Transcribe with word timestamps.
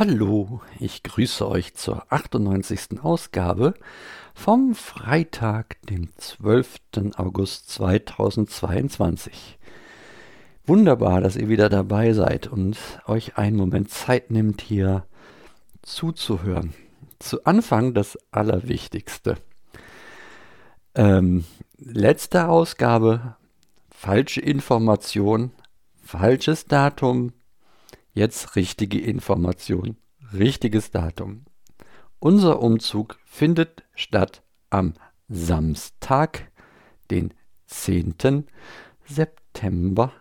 Hallo, 0.00 0.62
ich 0.78 1.02
grüße 1.02 1.46
euch 1.46 1.74
zur 1.74 2.10
98. 2.10 3.02
Ausgabe 3.02 3.74
vom 4.32 4.74
Freitag, 4.74 5.76
dem 5.90 6.08
12. 6.16 6.80
August 7.16 7.68
2022. 7.68 9.58
Wunderbar, 10.64 11.20
dass 11.20 11.36
ihr 11.36 11.50
wieder 11.50 11.68
dabei 11.68 12.14
seid 12.14 12.46
und 12.46 12.78
euch 13.04 13.36
einen 13.36 13.58
Moment 13.58 13.90
Zeit 13.90 14.30
nimmt, 14.30 14.62
hier 14.62 15.04
zuzuhören. 15.82 16.72
Zu 17.18 17.44
Anfang 17.44 17.92
das 17.92 18.18
Allerwichtigste. 18.30 19.36
Ähm, 20.94 21.44
letzte 21.76 22.48
Ausgabe, 22.48 23.36
falsche 23.90 24.40
Information, 24.40 25.50
falsches 26.02 26.64
Datum, 26.64 27.34
Jetzt 28.12 28.56
richtige 28.56 29.00
Information, 29.00 29.96
richtiges 30.32 30.90
Datum. 30.90 31.44
Unser 32.18 32.60
Umzug 32.60 33.18
findet 33.24 33.84
statt 33.94 34.42
am 34.68 34.94
Samstag, 35.28 36.50
den 37.10 37.32
10. 37.66 38.46
September. 39.04 40.12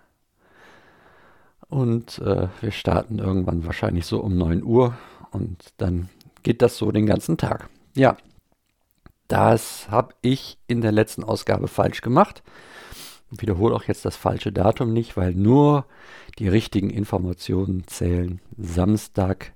Und 1.67 2.19
äh, 2.19 2.47
wir 2.61 2.71
starten 2.71 3.19
irgendwann 3.19 3.65
wahrscheinlich 3.65 4.05
so 4.05 4.19
um 4.19 4.37
9 4.37 4.63
Uhr 4.63 4.97
und 5.31 5.73
dann 5.77 6.09
geht 6.43 6.61
das 6.61 6.77
so 6.77 6.91
den 6.91 7.05
ganzen 7.05 7.37
Tag. 7.37 7.69
Ja, 7.95 8.17
das 9.27 9.89
habe 9.89 10.13
ich 10.21 10.57
in 10.67 10.81
der 10.81 10.91
letzten 10.91 11.23
Ausgabe 11.23 11.67
falsch 11.67 12.01
gemacht 12.01 12.43
wiederhole 13.31 13.75
auch 13.75 13.83
jetzt 13.83 14.05
das 14.05 14.15
falsche 14.15 14.51
Datum 14.51 14.93
nicht, 14.93 15.17
weil 15.17 15.33
nur 15.33 15.85
die 16.37 16.47
richtigen 16.47 16.89
Informationen 16.89 17.85
zählen. 17.87 18.41
Samstag, 18.57 19.53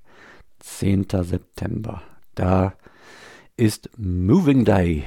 10. 0.60 1.06
September. 1.22 2.02
Da 2.34 2.74
ist 3.56 3.90
Moving 3.96 4.64
Day. 4.64 5.04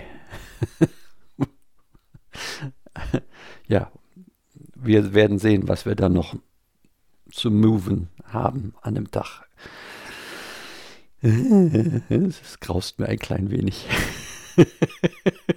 ja, 3.67 3.91
wir 4.75 5.13
werden 5.13 5.39
sehen, 5.39 5.67
was 5.67 5.85
wir 5.85 5.95
da 5.95 6.09
noch 6.09 6.35
zu 7.31 7.52
moven 7.52 8.09
haben 8.25 8.73
an 8.81 8.95
dem 8.95 9.11
Tag. 9.11 9.47
Es 12.09 12.59
graust 12.59 12.99
mir 12.99 13.07
ein 13.07 13.17
klein 13.17 13.49
wenig. 13.49 13.87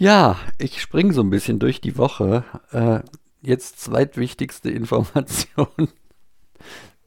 Ja, 0.00 0.38
ich 0.56 0.80
springe 0.80 1.12
so 1.12 1.20
ein 1.20 1.28
bisschen 1.28 1.58
durch 1.58 1.82
die 1.82 1.98
Woche. 1.98 2.42
Äh, 2.72 3.00
jetzt 3.42 3.80
zweitwichtigste 3.80 4.70
Information, 4.70 5.90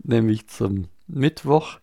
nämlich 0.03 0.47
zum 0.47 0.89
Mittwoch. 1.07 1.79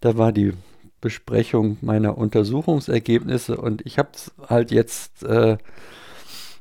Da 0.00 0.16
war 0.16 0.32
die 0.32 0.54
Besprechung 1.02 1.76
meiner 1.82 2.16
Untersuchungsergebnisse 2.16 3.58
und 3.58 3.84
ich 3.84 3.98
habe 3.98 4.08
es 4.14 4.32
halt 4.48 4.70
jetzt 4.70 5.22
äh, 5.22 5.58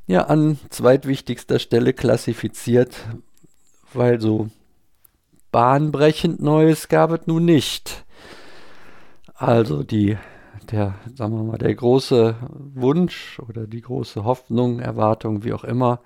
ja 0.06 0.26
an 0.26 0.60
zweitwichtigster 0.70 1.58
Stelle 1.58 1.94
klassifiziert, 1.94 2.98
weil 3.94 4.20
so 4.20 4.50
bahnbrechend 5.54 6.42
Neues 6.42 6.90
gab 6.90 7.12
es 7.12 7.26
nun 7.26 7.46
nicht. 7.46 8.04
Also 9.34 9.84
die 9.84 10.18
der, 10.72 10.96
sagen 11.16 11.36
wir 11.36 11.44
mal, 11.44 11.58
der 11.58 11.74
große 11.74 12.36
Wunsch 12.74 13.40
oder 13.40 13.68
die 13.68 13.82
große 13.82 14.24
Hoffnung, 14.24 14.80
Erwartung, 14.80 15.44
wie 15.44 15.54
auch 15.54 15.64
immer, 15.64 16.02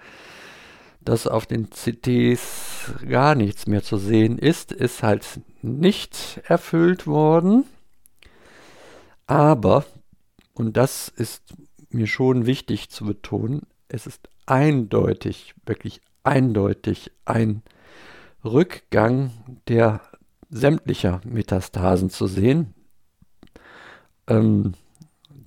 dass 1.01 1.27
auf 1.27 1.45
den 1.45 1.69
CTs 1.71 2.93
gar 3.07 3.35
nichts 3.35 3.67
mehr 3.67 3.83
zu 3.83 3.97
sehen 3.97 4.37
ist, 4.37 4.71
ist 4.71 5.03
halt 5.03 5.39
nicht 5.61 6.41
erfüllt 6.45 7.07
worden. 7.07 7.65
Aber, 9.27 9.85
und 10.53 10.77
das 10.77 11.09
ist 11.09 11.43
mir 11.89 12.07
schon 12.07 12.45
wichtig 12.45 12.89
zu 12.89 13.05
betonen, 13.05 13.63
es 13.87 14.07
ist 14.07 14.29
eindeutig, 14.45 15.53
wirklich 15.65 16.01
eindeutig 16.23 17.11
ein 17.25 17.61
Rückgang 18.43 19.31
der 19.67 20.01
sämtlicher 20.49 21.21
Metastasen 21.23 22.09
zu 22.09 22.27
sehen 22.27 22.74
ähm, 24.27 24.73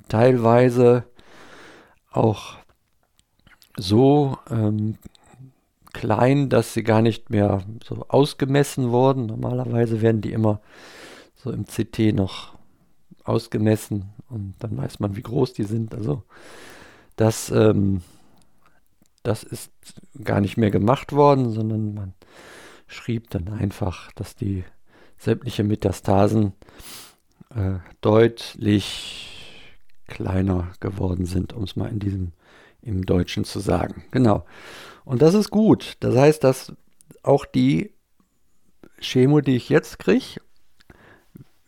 teilweise 0.09 1.05
auch 2.11 2.57
so 3.77 4.39
ähm, 4.51 4.97
klein, 5.93 6.49
dass 6.49 6.75
sie 6.75 6.83
gar 6.83 7.03
nicht 7.03 7.31
mehr 7.31 7.63
so 7.85 8.07
ausgemessen 8.09 8.91
wurden. 8.91 9.27
Normalerweise 9.27 10.01
werden 10.01 10.21
die 10.21 10.33
immer 10.33 10.61
so 11.35 11.51
im 11.51 11.65
CT 11.65 12.15
noch 12.15 12.55
ausgemessen 13.25 14.11
und 14.29 14.55
dann 14.59 14.77
weiß 14.77 15.01
man, 15.01 15.17
wie 15.17 15.23
groß 15.23 15.53
die 15.53 15.65
sind. 15.65 15.95
Also 15.95 16.23
das, 17.17 17.51
ähm, 17.51 18.03
das 19.23 19.43
ist 19.43 19.71
gar 20.23 20.41
nicht 20.41 20.57
mehr 20.57 20.71
gemacht 20.71 21.13
worden, 21.13 21.51
sondern 21.51 21.95
man 21.95 22.15
schrieb 22.87 23.31
dann 23.31 23.49
einfach, 23.49 24.13
dass 24.13 24.35
die 24.35 24.65
sämtliche 25.19 25.65
Metastasen 25.65 26.53
äh, 27.59 27.79
deutlich 28.01 29.65
kleiner 30.07 30.73
geworden 30.81 31.27
sind, 31.27 31.53
um 31.53 31.65
es 31.65 31.77
mal 31.77 31.89
in 31.89 31.99
diesem 31.99 32.33
im 32.81 33.05
Deutschen 33.05 33.45
zu 33.45 33.61
sagen. 33.61 34.05
Genau. 34.11 34.45
Und 35.05 35.21
das 35.23 35.35
ist 35.35 35.51
gut. 35.51 35.97
Das 36.01 36.17
heißt, 36.17 36.45
dass 36.45 36.73
auch 37.23 37.45
die 37.45 37.93
Chemo, 39.01 39.41
die 39.41 39.57
ich 39.57 39.69
jetzt 39.69 39.99
kriege, 39.99 40.41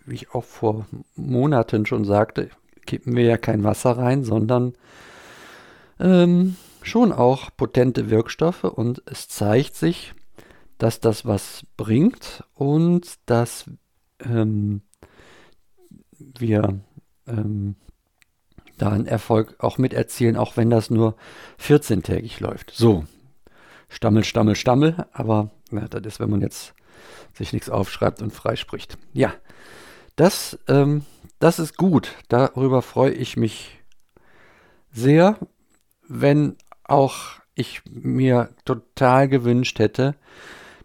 wie 0.06 0.14
ich 0.14 0.34
auch 0.34 0.44
vor 0.44 0.86
Monaten 1.16 1.86
schon 1.86 2.04
sagte, 2.04 2.50
kippen 2.86 3.16
wir 3.16 3.24
ja 3.24 3.36
kein 3.36 3.64
Wasser 3.64 3.92
rein, 3.92 4.24
sondern 4.24 4.74
ähm, 5.98 6.56
schon 6.82 7.12
auch 7.12 7.50
potente 7.56 8.10
Wirkstoffe 8.10 8.64
und 8.64 9.02
es 9.06 9.28
zeigt 9.28 9.74
sich, 9.74 10.14
dass 10.78 10.98
das 11.00 11.26
was 11.26 11.66
bringt 11.76 12.42
und 12.54 13.18
dass 13.26 13.66
ähm, 14.24 14.82
wir 16.38 16.81
ähm, 17.26 17.76
da 18.78 18.91
einen 18.91 19.06
Erfolg 19.06 19.56
auch 19.58 19.78
miterzielen, 19.78 20.36
auch 20.36 20.56
wenn 20.56 20.70
das 20.70 20.91
nur 20.91 21.16
14-tägig 21.60 22.41
läuft. 22.41 22.72
So, 22.75 23.04
Stammel, 23.88 24.25
Stammel, 24.25 24.56
Stammel, 24.56 25.06
aber 25.12 25.50
ja, 25.70 25.86
das 25.88 26.03
ist, 26.06 26.20
wenn 26.20 26.31
man 26.31 26.41
jetzt 26.41 26.75
sich 27.34 27.53
nichts 27.53 27.69
aufschreibt 27.69 28.22
und 28.22 28.32
freispricht. 28.32 28.98
Ja, 29.12 29.34
das, 30.16 30.58
ähm, 30.69 31.04
das 31.38 31.58
ist 31.58 31.76
gut. 31.76 32.14
Darüber 32.28 32.82
freue 32.82 33.12
ich 33.12 33.37
mich 33.37 33.81
sehr, 34.92 35.38
wenn 36.08 36.56
auch 36.84 37.41
ich 37.54 37.82
mir 37.88 38.50
total 38.64 39.28
gewünscht 39.28 39.78
hätte, 39.78 40.14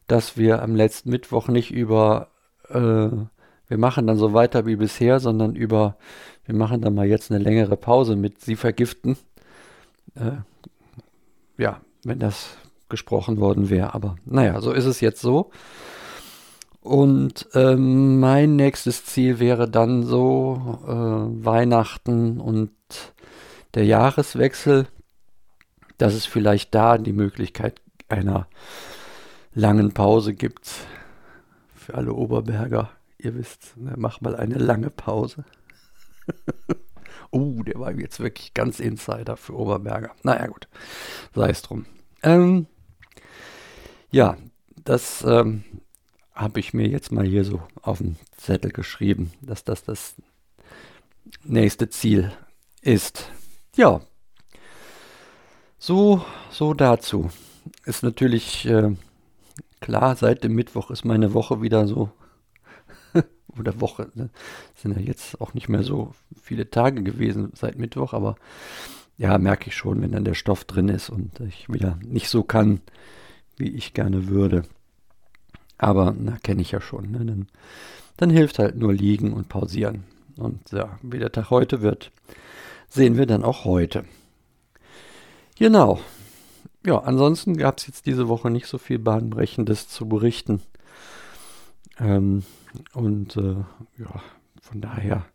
dass 0.07 0.37
wir 0.37 0.61
am 0.61 0.75
letzten 0.75 1.09
Mittwoch 1.09 1.47
nicht 1.47 1.71
über 1.71 2.29
äh, 2.69 3.09
wir 3.67 3.77
machen 3.77 4.07
dann 4.07 4.17
so 4.17 4.33
weiter 4.33 4.65
wie 4.65 4.75
bisher, 4.75 5.19
sondern 5.19 5.55
über, 5.55 5.97
wir 6.45 6.55
machen 6.55 6.81
dann 6.81 6.93
mal 6.93 7.07
jetzt 7.07 7.31
eine 7.31 7.43
längere 7.43 7.77
Pause 7.77 8.15
mit 8.15 8.41
Sie 8.41 8.55
vergiften. 8.55 9.17
Äh, 10.15 10.37
ja, 11.57 11.81
wenn 12.03 12.19
das 12.19 12.57
gesprochen 12.89 13.39
worden 13.39 13.69
wäre. 13.69 13.93
Aber 13.93 14.15
naja, 14.25 14.61
so 14.61 14.71
ist 14.71 14.85
es 14.85 15.01
jetzt 15.01 15.21
so. 15.21 15.51
Und 16.81 17.47
ähm, 17.55 18.19
mein 18.19 18.55
nächstes 18.55 19.05
Ziel 19.05 19.39
wäre 19.39 19.67
dann 19.67 20.03
so 20.03 20.79
äh, 20.85 21.45
Weihnachten 21.45 22.39
und 22.39 22.71
der 23.73 23.85
Jahreswechsel, 23.85 24.87
dass 25.97 26.13
es 26.13 26.27
vielleicht 26.27 26.75
da 26.75 26.99
die 26.99 27.13
Möglichkeit 27.13 27.81
einer 28.07 28.47
langen 29.55 29.93
Pause 29.93 30.35
gibt 30.35 30.69
für 31.73 31.95
alle 31.95 32.13
Oberberger 32.13 32.91
ihr 33.25 33.35
wisst, 33.35 33.75
ne, 33.75 33.93
mach 33.97 34.21
mal 34.21 34.35
eine 34.35 34.55
lange 34.55 34.89
Pause. 34.89 35.43
uh, 37.31 37.63
der 37.63 37.79
war 37.79 37.91
jetzt 37.91 38.19
wirklich 38.19 38.53
ganz 38.53 38.79
Insider 38.79 39.35
für 39.35 39.55
Oberberger. 39.55 40.11
Naja, 40.23 40.47
gut, 40.47 40.67
sei 41.33 41.49
es 41.49 41.61
drum. 41.61 41.85
Ähm, 42.23 42.67
ja, 44.11 44.37
das 44.83 45.23
ähm, 45.27 45.63
habe 46.33 46.59
ich 46.59 46.73
mir 46.73 46.87
jetzt 46.87 47.11
mal 47.11 47.25
hier 47.25 47.43
so 47.43 47.61
auf 47.81 47.97
den 47.97 48.17
Zettel 48.37 48.71
geschrieben, 48.71 49.33
dass 49.41 49.63
das 49.63 49.83
das 49.83 50.15
nächste 51.43 51.89
Ziel 51.89 52.31
ist. 52.81 53.31
Ja, 53.75 54.01
so, 55.79 56.23
so 56.51 56.73
dazu. 56.73 57.29
Ist 57.85 58.03
natürlich 58.03 58.65
äh, 58.67 58.95
klar, 59.81 60.15
seit 60.15 60.43
dem 60.43 60.53
Mittwoch 60.53 60.91
ist 60.91 61.03
meine 61.03 61.33
Woche 61.33 61.61
wieder 61.61 61.87
so 61.87 62.11
oder 63.59 63.79
Woche. 63.81 64.09
Ne? 64.15 64.29
Sind 64.75 64.95
ja 64.95 65.01
jetzt 65.01 65.39
auch 65.41 65.53
nicht 65.53 65.69
mehr 65.69 65.83
so 65.83 66.13
viele 66.41 66.69
Tage 66.69 67.03
gewesen 67.03 67.51
seit 67.55 67.77
Mittwoch, 67.77 68.13
aber 68.13 68.35
ja, 69.17 69.37
merke 69.37 69.69
ich 69.69 69.75
schon, 69.75 70.01
wenn 70.01 70.11
dann 70.11 70.25
der 70.25 70.33
Stoff 70.33 70.65
drin 70.65 70.89
ist 70.89 71.09
und 71.09 71.39
ich 71.39 71.71
wieder 71.71 71.97
nicht 72.03 72.29
so 72.29 72.43
kann, 72.43 72.81
wie 73.57 73.69
ich 73.69 73.93
gerne 73.93 74.27
würde. 74.27 74.63
Aber, 75.77 76.15
na, 76.17 76.37
kenne 76.43 76.61
ich 76.61 76.71
ja 76.71 76.81
schon. 76.81 77.11
Ne? 77.11 77.25
Dann, 77.25 77.47
dann 78.17 78.29
hilft 78.29 78.59
halt 78.59 78.75
nur 78.77 78.93
liegen 78.93 79.33
und 79.33 79.49
pausieren. 79.49 80.03
Und 80.37 80.71
ja, 80.71 80.99
wie 81.01 81.19
der 81.19 81.31
Tag 81.31 81.49
heute 81.49 81.81
wird, 81.81 82.11
sehen 82.89 83.17
wir 83.17 83.25
dann 83.25 83.43
auch 83.43 83.65
heute. 83.65 84.03
Genau. 85.57 85.99
Ja, 86.85 86.99
ansonsten 86.99 87.57
gab 87.57 87.79
es 87.79 87.87
jetzt 87.87 88.05
diese 88.05 88.27
Woche 88.27 88.51
nicht 88.51 88.67
so 88.67 88.77
viel 88.77 88.99
Bahnbrechendes 88.99 89.87
zu 89.87 90.07
berichten. 90.07 90.61
Ähm, 91.99 92.43
und 92.93 93.37
äh, 93.37 93.63
ja, 93.97 94.21
von 94.61 94.81
daher 94.81 95.25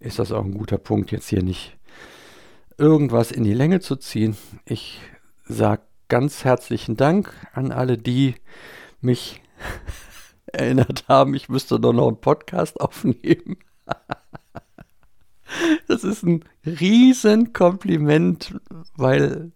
ist 0.00 0.18
das 0.18 0.32
auch 0.32 0.44
ein 0.44 0.54
guter 0.54 0.78
Punkt, 0.78 1.12
jetzt 1.12 1.28
hier 1.28 1.42
nicht 1.42 1.76
irgendwas 2.76 3.30
in 3.30 3.44
die 3.44 3.54
Länge 3.54 3.80
zu 3.80 3.96
ziehen. 3.96 4.36
Ich 4.64 5.00
sage 5.44 5.82
ganz 6.08 6.44
herzlichen 6.44 6.96
Dank 6.96 7.32
an 7.52 7.72
alle, 7.72 7.96
die 7.96 8.34
mich 9.00 9.40
erinnert 10.46 11.08
haben, 11.08 11.34
ich 11.34 11.48
müsste 11.48 11.80
doch 11.80 11.92
noch 11.92 12.08
einen 12.08 12.20
Podcast 12.20 12.80
aufnehmen. 12.80 13.56
das 15.88 16.04
ist 16.04 16.22
ein 16.22 16.44
Riesenkompliment, 16.66 18.58
weil 18.96 19.52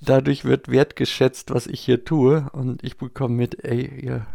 dadurch 0.00 0.44
wird 0.44 0.68
wertgeschätzt, 0.68 1.52
was 1.52 1.66
ich 1.66 1.80
hier 1.80 2.04
tue. 2.04 2.48
Und 2.52 2.82
ich 2.84 2.96
bekomme 2.96 3.34
mit, 3.34 3.64
ey, 3.64 3.86
ihr 4.04 4.26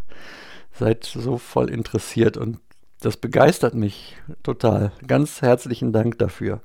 seid 0.74 1.04
so 1.04 1.38
voll 1.38 1.70
interessiert 1.70 2.38
und 2.38 2.60
das 3.02 3.18
begeistert 3.18 3.76
mich 3.76 4.18
total. 4.44 4.92
Ganz 5.08 5.42
herzlichen 5.42 5.94
Dank 5.94 6.20
dafür. 6.20 6.62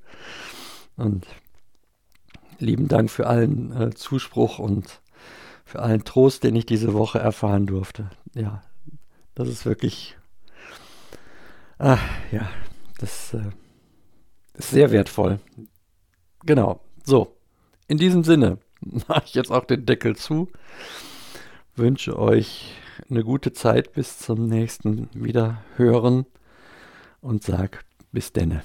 Und 0.97 1.27
lieben 2.59 2.89
Dank 2.89 3.11
für 3.11 3.27
allen 3.27 3.73
äh, 3.81 3.91
Zuspruch 3.95 4.59
und 4.59 5.01
für 5.65 5.81
allen 5.81 6.05
Trost, 6.05 6.45
den 6.45 6.57
ich 6.57 6.67
diese 6.67 6.93
Woche 6.93 7.19
erfahren 7.19 7.67
durfte. 7.67 8.11
Ja, 8.35 8.63
das 9.35 9.49
ist 9.49 9.65
wirklich, 9.65 10.17
ah, 11.79 11.99
ja, 12.31 12.49
das 12.99 13.35
äh, 13.35 13.51
ist 14.55 14.71
sehr 14.71 14.91
wertvoll. 14.91 15.41
Genau, 16.45 16.81
so, 17.05 17.37
in 17.89 17.99
diesem 17.99 18.25
Sinne 18.25 18.59
mache 18.81 19.25
ich 19.25 19.35
jetzt 19.35 19.51
auch 19.51 19.65
den 19.65 19.87
Deckel 19.87 20.17
zu. 20.17 20.51
Wünsche 21.77 22.19
euch 22.19 22.77
eine 23.11 23.25
gute 23.25 23.53
Zeit 23.53 23.93
bis 23.93 24.19
zum 24.19 24.49
nächsten 24.49 25.09
Wiederhören 25.15 26.27
und 27.21 27.43
sag 27.43 27.85
bis 28.13 28.33
denne. 28.33 28.63